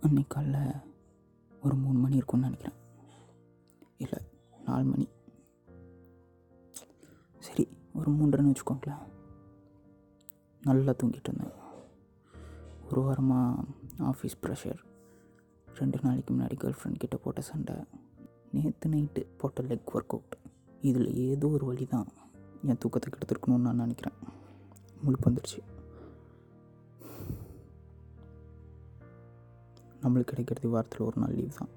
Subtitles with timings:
[0.00, 0.82] அன்னைக்கு காலைல
[1.62, 2.78] ஒரு மூணு மணி இருக்கும்னு நினைக்கிறேன்.
[3.98, 4.18] இல்லை
[4.64, 5.08] நாலு மணி.
[7.38, 9.02] சரி ஒரு மூன்றரைன்னு வச்சுக்கோங்களேன்.
[10.62, 11.52] நல்லா தூங்கிட்டு இருந்தேன்.
[12.90, 13.64] ஒரு வாரமாக
[13.98, 14.78] ஆஃபீஸ் ப்ரெஷர்
[15.74, 17.74] ரெண்டு நாளைக்கு முன்னாடி கேர்ள் ஃப்ரெண்ட் கிட்ட போட்ட சண்டை.
[18.52, 20.36] நேற்று நைட்டு போட்ட லெக் ஒர்க் அவுட்
[20.80, 22.06] இதில் ஏதோ ஒரு வழி தான்
[22.62, 24.18] என் தூக்கத்தை கெடுத்துருக்கணும்னு நான் நினைக்கிறேன்.
[25.04, 25.60] முழுப்பு வந்துடுச்சு
[30.02, 31.68] நம்மளுக்கு கிடைக்கிறது வாரத்தில் ஒரு நாள் லீவ் தான்.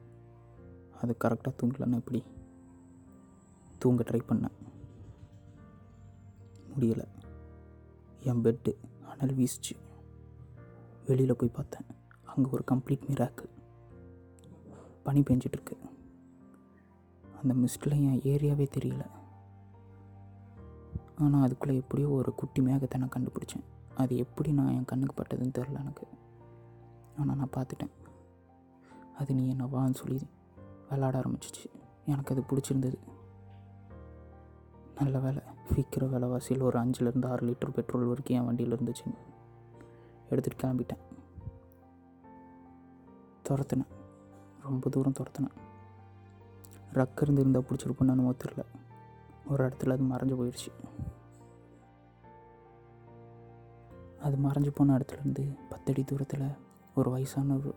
[1.02, 2.24] அது கரெக்டாக தூங்கலன்னா எப்படி?
[3.80, 4.58] தூங்க ட்ரை பண்ணேன்.
[6.76, 7.06] முடியலை.
[8.20, 8.76] என் பெட்டு
[9.08, 9.76] அனல் வீசிச்சு.
[11.08, 11.86] வெளியில் போய் பார்த்தேன்.
[12.24, 13.50] அங்கே ஒரு கம்ப்ளீட் மிராக்கு
[15.04, 15.76] பனி பெஞ்சிட்ருக்கு.
[17.42, 19.06] அந்த மிஸ்டில் என் ஏரியாவே தெரியல.
[21.20, 23.64] ஆனால் அதுக்குள்ளே எப்படியோ ஒரு குட்டி மேகத்தை நான் கண்டுபிடிச்சேன்.
[23.96, 26.08] அது எப்படி நான் என் கண்ணுக்கு பட்டதுன்னு தெரில எனக்கு.
[27.18, 27.92] ஆனால் நான் பார்த்துட்டேன்.
[29.18, 30.28] அது நீ என்ன வான்னு சொல்லி
[30.90, 31.70] விளாட ஆரம்பிச்சிச்சு.
[32.06, 32.98] எனக்கு அது பிடிச்சிருந்தது.
[35.00, 35.42] நல்ல வேலை.
[35.76, 39.14] விற்கிற விலைவாசியில் ஒரு அஞ்சுலேருந்து ஆறு லிட்டர் பெட்ரோல் வரைக்கும் என் வண்டியில் இருந்துச்சு.
[40.30, 40.98] எடுத்துகிட்டு கிளம்பிட்டேன்.
[43.50, 43.88] துரத்துனேன்.
[44.64, 45.62] ரொம்ப தூரம் துரத்துனேன்.
[46.94, 48.66] ரக்கருந்து இருந்தால் பிடிச்சிருக்குன்னு என்னமோ தெரில
[49.48, 50.72] ஒரு இடத்துல அது மறைஞ்சு போயிடுச்சு
[54.22, 56.48] அது மறைஞ்சு போன இடத்துலேருந்து பத்தடி தூரத்தில்
[56.96, 57.74] ஒரு வயசானவர்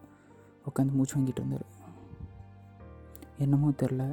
[0.69, 1.67] உட்காந்து மூச்சு வாங்கிட்டு இருந்தார்.
[3.45, 4.05] என்னமோ தெரில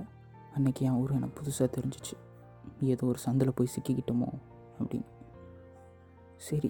[0.55, 2.15] அன்னைக்கு என் ஊர் எனக்கு புதுசாக தெரிஞ்சிச்சு.
[2.93, 4.29] ஏதோ ஒரு சந்தில் போய் சிக்கிக்கிட்டோமோ
[4.79, 5.09] அப்படின்னு.
[6.47, 6.69] சரி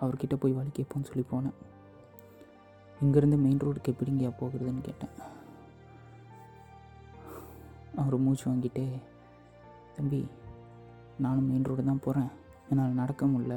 [0.00, 1.56] அவர்கிட்ட போய் வழி கேட்போன்னு சொல்லி போனேன்.
[3.04, 5.14] இங்கேருந்து மெயின் ரோடுக்கு எப்படிங்கயா போகிறதுன்னு கேட்டேன்.
[8.00, 8.84] அவர் மூச்சு வாங்கிட்டு
[9.96, 10.20] தம்பி
[11.24, 12.30] நானும் மெயின் ரோடு தான் போகிறேன்
[12.70, 13.54] என்னால் நடக்க முடில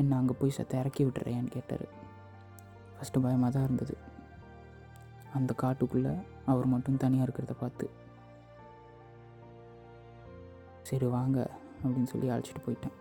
[0.00, 1.86] என்னை அங்கே போய் சத்த இறக்கி விட்டுறேன்னு கேட்டார்.
[2.96, 3.94] ஃபஸ்ட்டு பயமாக தான் இருந்தது.
[5.34, 7.90] அந்த காட்டுக்குள்ளே அவர் மட்டும் தனியாக இருக்கிறத பார்த்து
[10.82, 11.50] சரி வாங்க
[11.84, 12.96] அப்படின்னு சொல்லி அழைச்சிட்டு போயிட்டேன்.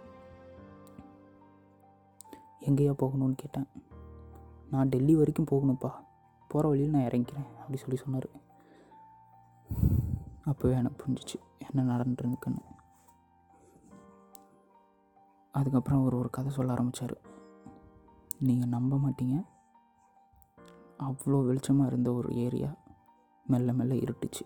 [2.67, 3.67] எங்கேயா போகணும்னு கேட்டேன்.
[4.71, 5.91] நான் டெல்லி வரைக்கும் போகணும்ப்பா.
[6.47, 8.29] போகிற வழியில் நான் இறங்கிக்கிறேன் அப்படி சொல்லி சொன்னார்.
[10.49, 11.37] அப்போவே எனக்கு புரிஞ்சிச்சு
[11.67, 12.63] என்ன நடந்துருந்துக்குன்னு
[15.51, 17.15] அதுக்கப்புறம் அவர் ஒரு கதை சொல்ல ஆரம்பித்தார்
[18.39, 19.37] நீங்கள் நம்ப மாட்டீங்க.
[20.99, 22.77] அவ்வளோ வெளிச்சமாக இருந்த ஒரு ஏரியா.
[23.45, 24.41] மெல்ல மெல்ல இருட்டுச்சு.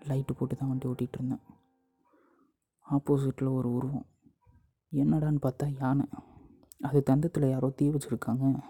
[0.00, 1.40] லைட்டு போட்டு தான் வண்டி ஓட்டிகிட்டு இருந்தேன்
[2.90, 4.06] ஆப்போசிட்டில் ஒரு உருவம்.
[4.92, 6.04] என்னடான்னு பார்த்தா யானை.
[6.80, 8.62] அது தந்தத்தில் யாரோ தீ வச்சுருக்காங்க.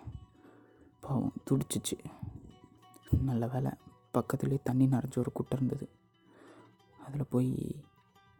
[1.00, 2.04] பாவம் துடிச்சிச்சு.
[3.24, 3.72] நல்ல வேலை.
[4.14, 5.88] பக்கத்துலேயே தண்ணி நிறைஞ்ச ஒரு குட்டை இருந்தது.
[7.06, 7.84] அதில் போய்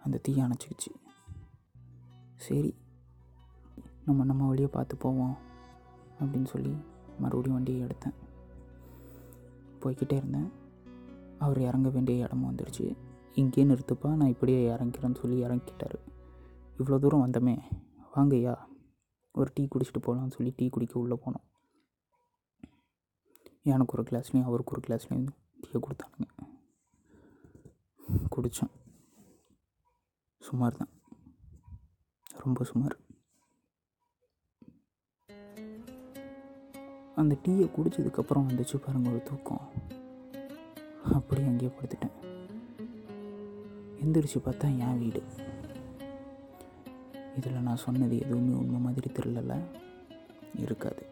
[0.04, 0.94] அந்த தீ அணைச்சிக்கிச்சு.
[2.36, 2.74] சரி
[4.04, 5.36] நம்ம நம்ம வழியை பார்த்து போவோம்
[6.20, 6.76] அப்படின்னு சொல்லி
[7.22, 8.14] மறுபடியும் வண்டியை எடுத்தேன்.
[9.80, 10.50] போய்கிட்டே இருந்தேன்.
[11.38, 12.96] அவர் இறங்க வேண்டிய இடமும் வந்துடுச்சு.
[13.34, 15.96] இங்கேயே நிறுத்துப்பா நான் இப்படியே இறங்கிறேன்னு சொல்லி இறங்கிட்டார்.
[16.78, 17.56] இவ்வளோ தூரம் வந்தோமே
[18.16, 18.56] வாங்கய்யா
[19.32, 21.46] ஒரு டீ குடிச்சிட்டு போகலான்னு சொல்லி டீ குடிக்க உள்ளே போனோம்.
[23.62, 25.28] எனக்கு ஒரு கிளாஸ்லேயும் அவருக்கு ஒரு கிளாஸ்லேயும்
[25.60, 26.30] டீயை கொடுத்தானுங்க.
[28.36, 28.72] குடித்தேன்.
[30.40, 30.88] சுமார் தான்.
[32.44, 32.96] ரொம்ப சுமார்.
[37.16, 39.60] அந்த டீயை குடித்ததுக்கப்புறம் வந்துச்சு பாருங்க ஒரு தூக்கம்.
[41.12, 42.10] அப்படியே அங்கேயே படுத்துட்டேன்.
[44.04, 45.22] எந்திரிச்சு பார்த்தா என் வீடு.
[47.36, 49.62] இதில் நான் சொன்னது எதுவுமே உண்மை மாதிரி தெரியல
[50.56, 51.06] இருக்காது.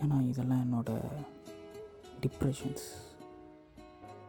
[0.00, 1.02] ஏன்னா இதெல்லாம் என்னோட
[2.20, 2.86] டிப்ரெஷன்ஸ்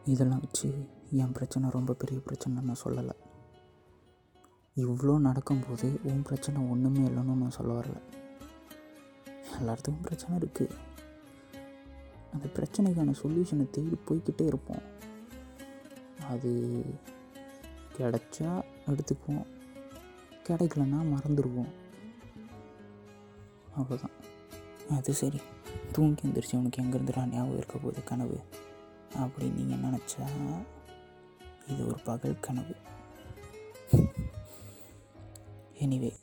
[0.05, 3.13] இதெல்லாம் வச்சு என் பிரச்சனை ரொம்ப பெரிய பிரச்சனை நான் சொல்லலை.
[4.75, 8.01] இவ்வளோ நடக்கும்போது உன் பிரச்சனை ஒன்றுமே இல்லைன்னு நான் சொல்ல வரல.
[9.57, 10.69] எல்லாத்துக்கும் பிரச்சனை இருக்குது
[12.33, 14.81] அந்த பிரச்சனைக்கான சொல்யூஷனை தேடி போய்க்கிட்டே இருப்போம்.
[16.29, 16.83] அது
[17.97, 19.45] கிடைச்சா எடுத்துக்குவோம்.
[20.47, 21.69] கிடைக்கலன்னா மறந்துடுவோம்
[23.77, 24.17] அவ்வளோதான்
[24.89, 25.41] அது சரி.
[25.91, 28.39] தூங்கி எந்திரிச்சு உனக்கு எங்கேருந்துடா ஞாபகம் இருக்க போகுது கனவு?
[29.17, 30.27] அப்படின்னு நீங்கள் நினச்சா
[31.67, 32.75] இது ஒரு பகல் கனவு.
[35.79, 36.13] எனிவே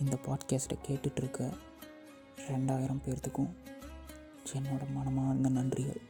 [0.00, 1.54] இந்த பாட்காஸ்ட்டை கேட்டுட்ருக்க
[2.50, 3.52] ரெண்டாயிரம் பேர்த்துக்கும்
[4.54, 6.02] என்னோட மனமார்ந்த நன்றிகள்.